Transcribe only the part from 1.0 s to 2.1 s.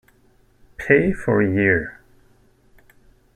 for a year.